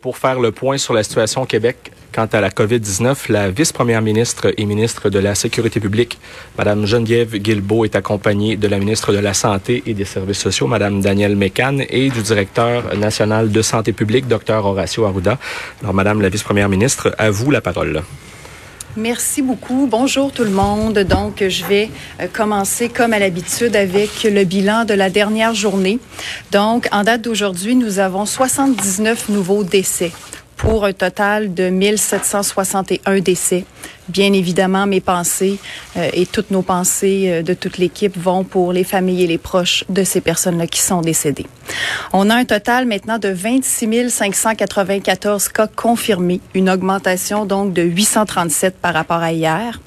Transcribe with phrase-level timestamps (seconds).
[0.00, 4.02] Pour faire le point sur la situation au Québec quant à la COVID-19, la vice-première
[4.02, 6.18] ministre et ministre de la Sécurité publique,
[6.56, 10.68] Mme Geneviève Guilbeault, est accompagnée de la ministre de la Santé et des Services sociaux,
[10.68, 15.38] Mme Danielle Mécan, et du directeur national de santé publique, Dr Horacio Arruda.
[15.82, 18.02] Alors, Madame la vice-première ministre, à vous la parole.
[18.98, 19.86] Merci beaucoup.
[19.88, 20.98] Bonjour tout le monde.
[20.98, 21.88] Donc, je vais
[22.20, 26.00] euh, commencer comme à l'habitude avec le bilan de la dernière journée.
[26.50, 30.10] Donc, en date d'aujourd'hui, nous avons 79 nouveaux décès
[30.56, 33.64] pour un total de 1761 décès.
[34.08, 35.58] Bien évidemment, mes pensées
[35.96, 39.38] euh, et toutes nos pensées euh, de toute l'équipe vont pour les familles et les
[39.38, 41.46] proches de ces personnes-là qui sont décédées.
[42.14, 48.76] On a un total maintenant de 26 594 cas confirmés, une augmentation donc de 837
[48.76, 49.80] par rapport à hier.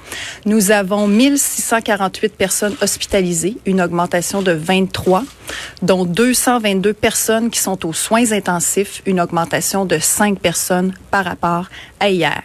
[0.45, 5.23] Nous avons 1648 personnes hospitalisées, une augmentation de 23,
[5.81, 11.65] dont 222 personnes qui sont aux soins intensifs, une augmentation de 5 personnes par rapport
[11.99, 12.41] à hier.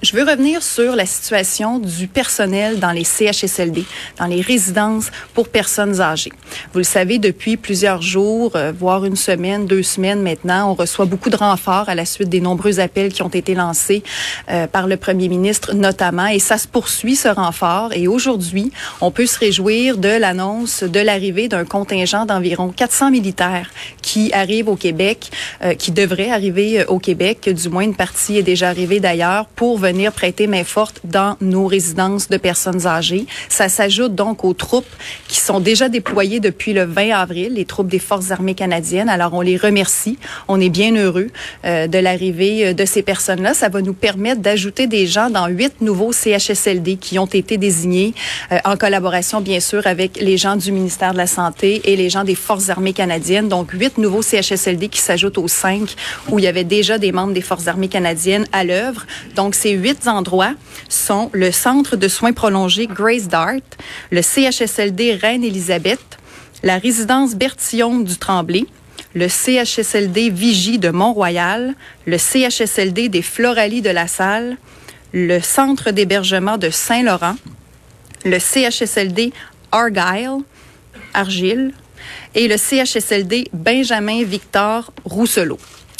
[0.00, 3.84] Je veux revenir sur la situation du personnel dans les CHSLD,
[4.20, 6.30] dans les résidences pour personnes âgées.
[6.72, 11.04] Vous le savez, depuis plusieurs jours, euh, voire une semaine, deux semaines maintenant, on reçoit
[11.04, 14.04] beaucoup de renforts à la suite des nombreux appels qui ont été lancés
[14.50, 17.90] euh, par le premier ministre notamment, et ça se poursuit ce renfort.
[17.92, 23.68] Et aujourd'hui, on peut se réjouir de l'annonce de l'arrivée d'un contingent d'environ 400 militaires
[24.00, 25.32] qui arrivent au Québec,
[25.64, 29.76] euh, qui devraient arriver au Québec, du moins une partie est déjà arrivée d'ailleurs, pour
[29.76, 33.26] venir venir prêter main forte dans nos résidences de personnes âgées.
[33.48, 34.86] Ça s'ajoute donc aux troupes
[35.28, 39.08] qui sont déjà déployées depuis le 20 avril, les troupes des Forces armées canadiennes.
[39.08, 40.18] Alors, on les remercie.
[40.46, 41.28] On est bien heureux
[41.64, 43.54] euh, de l'arrivée euh, de ces personnes-là.
[43.54, 48.14] Ça va nous permettre d'ajouter des gens dans huit nouveaux CHSLD qui ont été désignés
[48.52, 52.10] euh, en collaboration, bien sûr, avec les gens du ministère de la Santé et les
[52.10, 53.48] gens des Forces armées canadiennes.
[53.48, 55.94] Donc, huit nouveaux CHSLD qui s'ajoutent aux cinq
[56.28, 59.06] où il y avait déjà des membres des Forces armées canadiennes à l'œuvre.
[59.34, 60.54] Donc, ces huit endroits
[60.88, 63.60] sont le Centre de soins prolongés Grace Dart,
[64.10, 66.18] le CHSLD Reine-Élisabeth,
[66.62, 68.66] la résidence Bertillon du Tremblay,
[69.14, 71.74] le CHSLD Vigie de Mont-Royal,
[72.06, 74.56] le CHSLD des Floralies de la Salle,
[75.12, 77.36] le Centre d'hébergement de Saint-Laurent,
[78.24, 79.32] le CHSLD
[79.72, 80.42] Argyle,
[81.14, 81.72] Argile,
[82.34, 85.58] et le CHSLD Benjamin Victor Rousselot.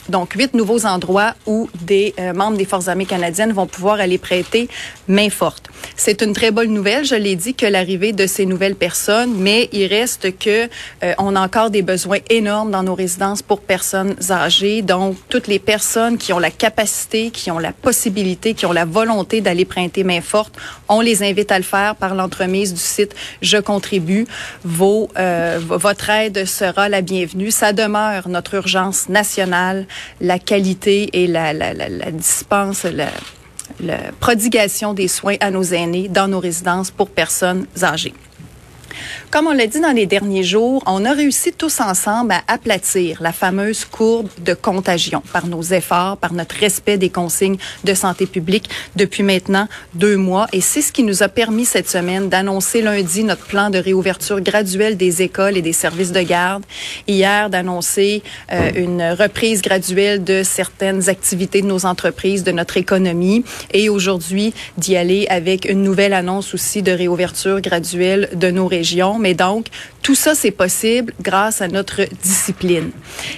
[0.09, 4.19] Donc, huit nouveaux endroits où des euh, membres des Forces armées canadiennes vont pouvoir aller
[4.19, 4.69] prêter
[5.07, 5.69] main forte.
[5.97, 9.69] C'est une très bonne nouvelle, je l'ai dit, que l'arrivée de ces nouvelles personnes, mais
[9.73, 10.69] il reste que
[11.03, 14.83] euh, on a encore des besoins énormes dans nos résidences pour personnes âgées.
[14.83, 18.85] Donc, toutes les personnes qui ont la capacité, qui ont la possibilité, qui ont la
[18.85, 20.55] volonté d'aller prêter main forte,
[20.89, 24.27] on les invite à le faire par l'entremise du site Je contribue.
[24.65, 27.51] Vos, euh, votre aide sera la bienvenue.
[27.51, 29.87] Ça demeure notre urgence nationale
[30.21, 36.29] la qualité et la, la, la, dispense, la prodigation des soins à nos aînés dans
[36.29, 38.15] nos résidences pour personnes âgées.
[39.31, 43.23] Comme on l'a dit dans les derniers jours, on a réussi tous ensemble à aplatir
[43.23, 48.27] la fameuse courbe de contagion par nos efforts, par notre respect des consignes de santé
[48.27, 50.47] publique depuis maintenant deux mois.
[50.53, 54.41] Et c'est ce qui nous a permis cette semaine d'annoncer lundi notre plan de réouverture
[54.41, 56.65] graduelle des écoles et des services de garde.
[57.07, 58.23] Hier, d'annoncer
[58.53, 63.45] euh, une reprise graduelle de certaines activités de nos entreprises, de notre économie.
[63.73, 68.88] Et aujourd'hui, d'y aller avec une nouvelle annonce aussi de réouverture graduelle de nos régions
[69.19, 69.67] mais donc
[70.09, 72.93] tout ça, c'est possible grâce à notre discipline.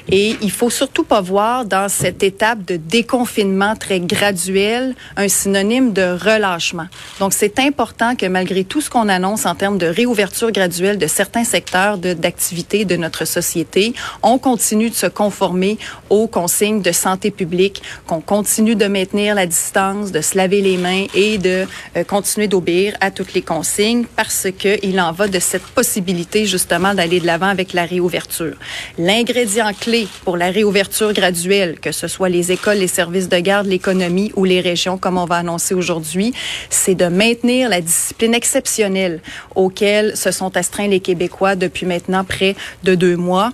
[0.09, 5.93] Et il faut surtout pas voir dans cette étape de déconfinement très graduel un synonyme
[5.93, 6.87] de relâchement.
[7.19, 11.09] Donc, c'est important que malgré tout ce qu'on annonce en termes de réouverture graduelle de
[11.09, 13.93] certains secteurs d'activité de, notre société,
[14.23, 15.77] on continue de se conformer
[16.09, 20.77] aux consignes de santé publique, qu'on continue de maintenir la distance, de se laver les
[20.77, 21.67] mains et de
[21.97, 26.47] euh, continuer d'obéir à toutes les consignes parce que il en va de cette possibilité
[26.47, 28.55] justement d'aller de l'avant avec la réouverture.
[28.99, 33.67] L'ingrédient clé pour la réouverture graduelle, que ce soit les écoles, les services de garde,
[33.67, 36.33] l'économie ou les régions, comme on va annoncer aujourd'hui,
[36.69, 39.21] c'est de maintenir la discipline exceptionnelle
[39.55, 43.53] auquel se sont astreints les Québécois depuis maintenant près de deux mois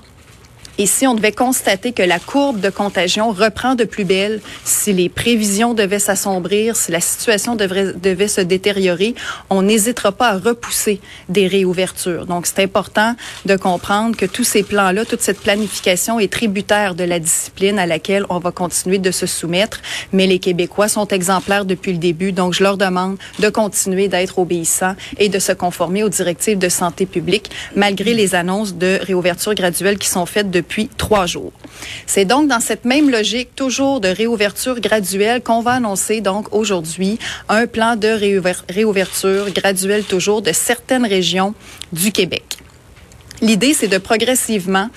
[0.78, 4.92] et si on devait constater que la courbe de contagion reprend de plus belle, si
[4.92, 9.14] les prévisions devaient s'assombrir, si la situation devait se détériorer,
[9.48, 11.00] on n'hésitera pas à repousser
[11.30, 12.26] des réouvertures.
[12.26, 17.04] Donc, c'est important de comprendre que tous ces plans-là, toute cette planification est tributaire de
[17.04, 19.80] la discipline à laquelle on va continuer de se soumettre.
[20.12, 24.38] Mais les Québécois sont exemplaires depuis le début, donc je leur demande de continuer d'être
[24.38, 29.54] obéissants et de se conformer aux directives de santé publique, malgré les annonces de réouverture
[29.54, 31.52] graduelle qui sont faites depuis depuis trois jours.
[32.06, 37.18] C'est donc dans cette même logique, toujours de réouverture graduelle, qu'on va annoncer donc aujourd'hui
[37.48, 38.08] un plan de
[38.68, 41.54] réouverture graduelle toujours de certaines régions
[41.92, 42.58] du Québec.
[43.42, 44.88] L'idée, c'est de progressivement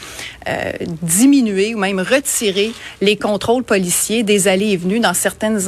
[0.47, 0.71] euh,
[1.01, 2.71] diminuer ou même retirer
[3.01, 5.67] les contrôles policiers des allées et venues dans certaines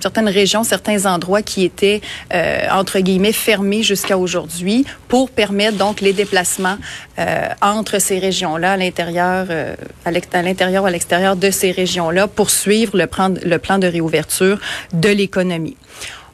[0.00, 2.00] certaines régions, certains endroits qui étaient
[2.32, 6.76] euh, entre guillemets fermés jusqu'à aujourd'hui pour permettre donc les déplacements
[7.18, 9.74] euh, entre ces régions-là à l'intérieur, euh,
[10.04, 13.86] à l'intérieur ou à l'extérieur de ces régions-là pour suivre le plan, le plan de
[13.86, 14.58] réouverture
[14.92, 15.76] de l'économie.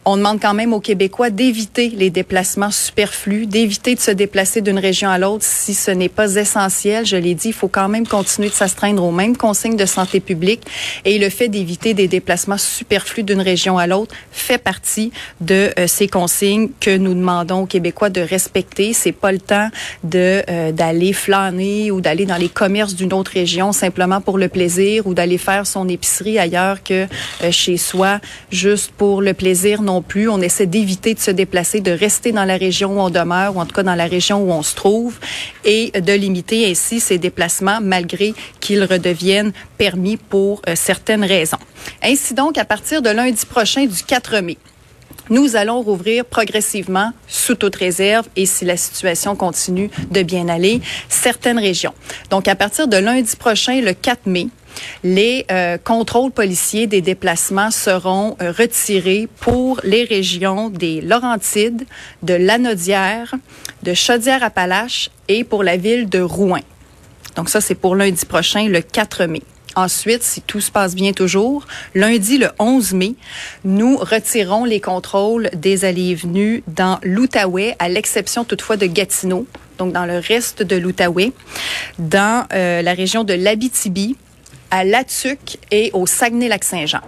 [0.06, 4.79] On demande quand même aux Québécois d'éviter les déplacements superflus, d'éviter de se déplacer d'une
[4.79, 7.05] région à l'autre si ce n'est pas essentiel.
[7.05, 10.20] Je l'ai dit, il faut quand même continuer de s'astreindre aux mêmes consignes de santé
[10.20, 10.62] publique
[11.05, 15.12] et le fait d'éviter des déplacements superflus d'une région à l'autre fait partie
[15.43, 18.94] de euh, ces consignes que nous demandons aux Québécois de respecter.
[18.94, 19.69] C'est pas le temps
[20.02, 24.49] de euh, d'aller flâner ou d'aller dans les commerces d'une autre région simplement pour le
[24.49, 27.06] plaisir ou d'aller faire son épicerie ailleurs que
[27.44, 28.19] euh, chez soi
[28.50, 30.28] juste pour le plaisir non plus.
[30.28, 33.60] On essaie d'éviter de se déplacer, de rester dans la région où on demeure, ou
[33.60, 35.19] en tout cas dans la région où on se trouve,
[35.64, 41.58] et de limiter ainsi ces déplacements malgré qu'ils redeviennent permis pour euh, certaines raisons.
[42.02, 44.58] Ainsi donc, à partir de lundi prochain, du 4 mai,
[45.28, 50.81] nous allons rouvrir progressivement, sous toute réserve, et si la situation continue de bien aller,
[51.08, 51.94] certaines régions.
[52.31, 54.48] Donc, à partir de lundi prochain, le 4 mai,
[55.05, 61.85] les euh, contrôles policiers des déplacements seront euh, retirés pour les régions des Laurentides,
[62.23, 63.35] de Lanaudière,
[63.82, 66.61] de Chaudière-Appalaches et pour la ville de Rouen.
[67.37, 69.43] Donc ça, c'est pour lundi prochain, le 4 mai.
[69.77, 73.15] Ensuite, si tout se passe bien toujours, lundi le 11 mai,
[73.65, 79.47] nous retirons les contrôles des allées et venues dans l'Outaouais, à l'exception toutefois de Gatineau,
[79.79, 81.33] donc dans le reste de l'Outaouais,
[82.00, 84.17] dans euh, la région de l'Abitibi,
[84.70, 87.00] à Latuc et au Saguenay-Lac-Saint-Jean.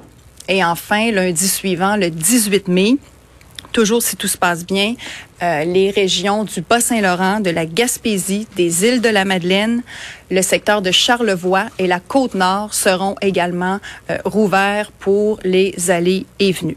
[0.48, 2.96] Et enfin, lundi suivant, le 18 mai,
[3.72, 4.94] toujours si tout se passe bien,
[5.42, 9.82] euh, les régions du Bas-Saint-Laurent, de la Gaspésie, des îles de la Madeleine,
[10.30, 13.78] le secteur de Charlevoix et la Côte-Nord seront également
[14.10, 16.76] euh, rouverts pour les allées et venues.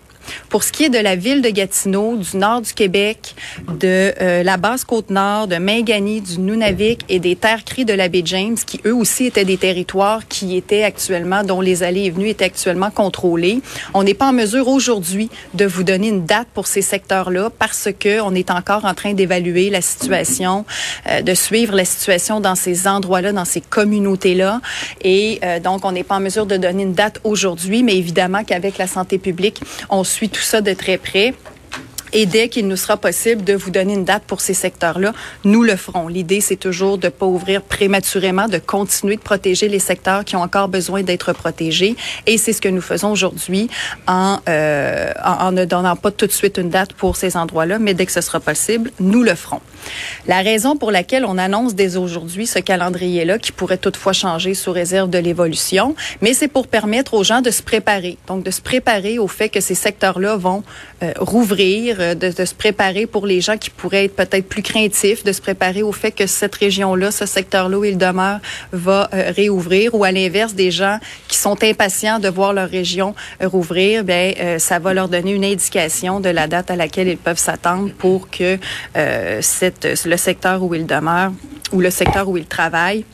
[0.49, 3.35] Pour ce qui est de la ville de Gatineau, du nord du Québec,
[3.67, 7.93] de euh, la basse côte nord, de Mingani, du Nunavik et des terres cries de
[7.93, 12.03] la baie James, qui eux aussi étaient des territoires qui étaient actuellement, dont les allées
[12.03, 13.61] et venues étaient actuellement contrôlées.
[13.93, 17.89] On n'est pas en mesure aujourd'hui de vous donner une date pour ces secteurs-là parce
[17.99, 20.65] que on est encore en train d'évaluer la situation,
[21.09, 24.61] euh, de suivre la situation dans ces endroits-là, dans ces communautés-là.
[25.01, 28.43] Et euh, donc, on n'est pas en mesure de donner une date aujourd'hui, mais évidemment
[28.43, 31.33] qu'avec la santé publique, on tout ça de très près.
[32.13, 35.11] Et dès qu'il nous sera possible de vous donner une date pour ces secteurs-là,
[35.43, 36.07] nous le ferons.
[36.07, 40.37] L'idée, c'est toujours de ne pas ouvrir prématurément, de continuer de protéger les secteurs qui
[40.37, 41.97] ont encore besoin d'être protégés.
[42.25, 43.69] Et c'est ce que nous faisons aujourd'hui
[44.07, 47.93] en, euh, en, ne donnant pas tout de suite une date pour ces endroits-là, mais
[47.93, 49.59] dès que ce sera possible, nous le ferons.
[50.27, 54.71] La raison pour laquelle on annonce dès aujourd'hui ce calendrier-là, qui pourrait toutefois changer sous
[54.71, 58.17] réserve de l'évolution, mais c'est pour permettre aux gens de se préparer.
[58.27, 60.63] Donc, de se préparer au fait que ces secteurs-là vont
[61.03, 65.23] euh, rouvrir, euh, de, se préparer pour les gens qui pourraient être peut-être plus craintifs,
[65.23, 68.39] de se préparer au fait que cette région-là, ce secteur-là où il demeure,
[68.71, 73.15] va euh, réouvrir, ou à l'inverse, des gens qui sont impatients de voir leur région
[73.41, 77.37] rouvrir, ben ça va leur donner une indication de la date à laquelle ils peuvent
[77.37, 78.57] s'attendre pour que
[79.41, 81.31] cette le secteur où il demeure
[81.71, 83.05] ou le secteur où il travaille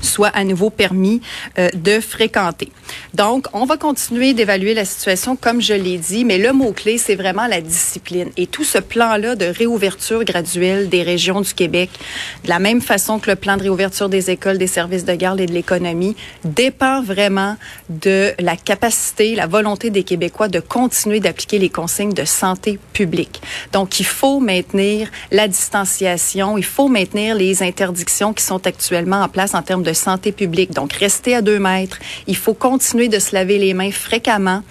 [0.00, 1.20] soit à nouveau permis
[1.58, 2.70] euh, de fréquenter.
[3.14, 7.14] Donc, on va continuer d'évaluer la situation comme je l'ai dit, mais le mot-clé, c'est
[7.14, 8.30] vraiment la discipline.
[8.36, 11.90] Et tout ce plan-là de réouverture graduelle des régions du Québec,
[12.44, 15.40] de la même façon que le plan de réouverture des écoles, des services de garde
[15.40, 17.56] et de l'économie, dépend vraiment
[17.88, 23.40] de la capacité, la volonté des Québécois de continuer d'appliquer les consignes de santé publique.
[23.72, 29.28] Donc, il faut maintenir la distanciation, il faut maintenir les interdictions qui sont actuellement en
[29.28, 30.72] place en termes de santé publique.
[30.72, 31.98] Donc, rester à deux mètres.
[32.26, 34.62] Il faut continuer de se laver les mains fréquemment.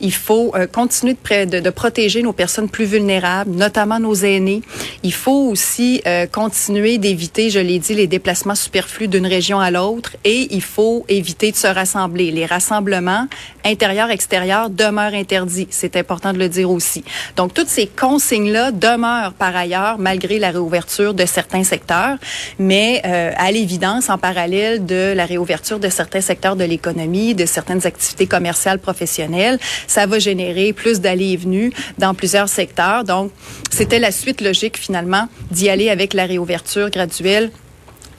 [0.00, 1.16] Il faut euh, continuer
[1.46, 4.62] de, protéger nos personnes plus vulnérables, notamment nos aînés.
[5.02, 9.70] Il faut aussi euh, continuer d'éviter, je l'ai dit, les déplacements superflus d'une région à
[9.70, 12.30] l'autre et il faut éviter de se rassembler.
[12.30, 13.26] Les rassemblements
[13.64, 15.68] intérieurs-extérieurs demeurent interdits.
[15.70, 17.04] C'est important de le dire aussi.
[17.36, 22.18] Donc, toutes ces consignes-là demeurent par ailleurs malgré la réouverture de certains secteurs,
[22.58, 27.46] mais euh, à l'évidence, en parallèle, de la réouverture de certains secteurs de l'économie, de
[27.46, 29.58] certaines activités commerciales professionnelles.
[29.86, 33.04] Ça va générer plus d'allées et venues dans plusieurs secteurs.
[33.04, 33.30] Donc,
[33.70, 37.50] c'était la suite logique finalement d'y aller avec la réouverture graduelle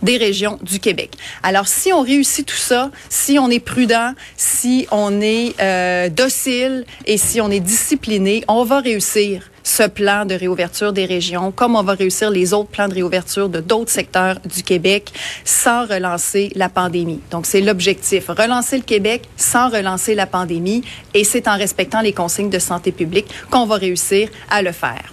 [0.03, 1.11] des régions du Québec.
[1.41, 6.85] Alors, si on réussit tout ça, si on est prudent, si on est euh, docile
[7.05, 11.75] et si on est discipliné, on va réussir ce plan de réouverture des régions, comme
[11.75, 15.13] on va réussir les autres plans de réouverture de d'autres secteurs du Québec
[15.45, 17.21] sans relancer la pandémie.
[17.31, 18.27] Donc, c'est l'objectif.
[18.27, 20.83] Relancer le Québec sans relancer la pandémie
[21.13, 25.11] et c'est en respectant les consignes de santé publique qu'on va réussir à le faire.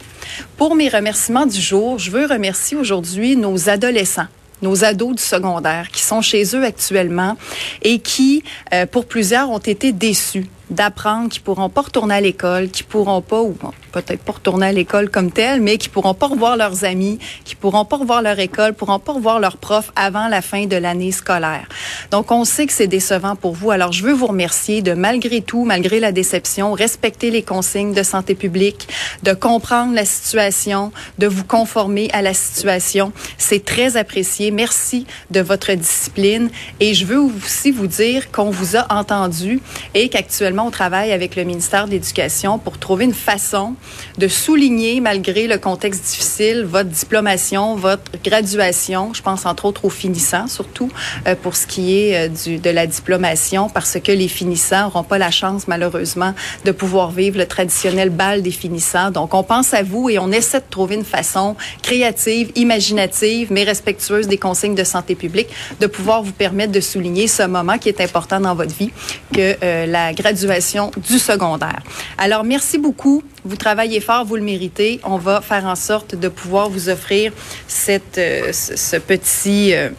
[0.57, 4.27] Pour mes remerciements du jour, je veux remercier aujourd'hui nos adolescents
[4.63, 7.37] nos ados du secondaire qui sont chez eux actuellement
[7.83, 12.69] et qui, euh, pour plusieurs, ont été déçus d'apprendre qu'ils pourront pas retourner à l'école,
[12.69, 13.57] qu'ils pourront pas, ou
[13.91, 17.55] peut-être pas retourner à l'école comme tel, mais qui pourront pas revoir leurs amis, qui
[17.55, 21.13] pourront pas revoir leur école, pourront pas revoir leurs profs avant la fin de l'année
[21.13, 21.69] scolaire.
[22.11, 23.71] Donc, on sait que c'est décevant pour vous.
[23.71, 28.03] Alors, je veux vous remercier de, malgré tout, malgré la déception, respecter les consignes de
[28.03, 28.89] santé publique,
[29.23, 33.13] de comprendre la situation, de vous conformer à la situation.
[33.39, 34.51] C'est très apprécié.
[34.51, 36.51] Merci de votre discipline.
[36.81, 39.61] Et je veux aussi vous dire qu'on vous a entendu
[39.95, 43.75] et qu'actuellement, on travaille avec le ministère de l'Éducation pour trouver une façon
[44.19, 49.13] de souligner, malgré le contexte difficile, votre diplomation, votre graduation.
[49.15, 50.91] Je pense entre autres aux finissants, surtout
[51.27, 55.19] euh, pour ce qui est euh, de la diplomation, parce que les finissants n'auront pas
[55.19, 56.35] la chance, malheureusement,
[56.65, 59.11] de pouvoir vivre le traditionnel bal des finissants.
[59.11, 63.65] Donc, on pense à vous et on essaie de trouver une façon créative, imaginative, mais
[63.65, 65.49] respectueuse des consignes de santé publique,
[65.81, 68.93] de pouvoir vous permettre de souligner ce moment qui est important dans votre vie,
[69.33, 71.81] que euh, la graduation du secondaire.
[72.19, 73.23] Alors, merci beaucoup.
[73.45, 75.01] Vous travaillez fort, vous le méritez.
[75.05, 77.33] On va faire en sorte de pouvoir vous offrir
[77.67, 79.75] cette, euh, ce, petit...
[79.75, 79.91] Euh,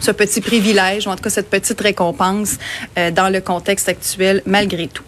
[0.00, 2.56] ce petit privilège, ou en tout cas cette petite récompense
[2.98, 5.04] euh, dans le contexte actuel, malgré tout.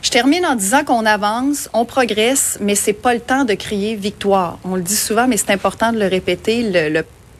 [0.00, 3.96] Je termine en disant qu'on avance, on progresse, mais c'est pas le temps de crier
[3.96, 4.60] victoire.
[4.62, 6.62] On le dit souvent, mais c'est important de le répéter.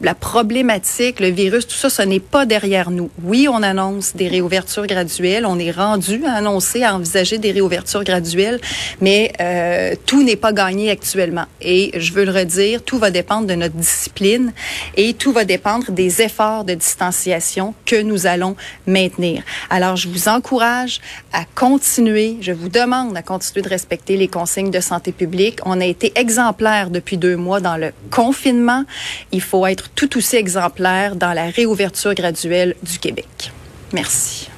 [0.01, 3.09] La problématique, le virus, tout ça, ce n'est pas derrière nous.
[3.23, 5.45] Oui, on annonce des réouvertures graduelles.
[5.45, 8.59] On est rendu à annoncer, à envisager des réouvertures graduelles,
[9.01, 11.45] mais euh, tout n'est pas gagné actuellement.
[11.61, 14.53] Et je veux le redire, tout va dépendre de notre discipline
[14.95, 18.55] et tout va dépendre des efforts de distanciation que nous allons
[18.87, 19.43] maintenir.
[19.69, 21.01] Alors, je vous encourage
[21.33, 22.37] à continuer.
[22.41, 25.59] Je vous demande à continuer de respecter les consignes de santé publique.
[25.65, 28.85] On a été exemplaires depuis deux mois dans le confinement.
[29.31, 33.51] Il faut être tout aussi exemplaire dans la réouverture graduelle du Québec.
[33.93, 34.49] Merci.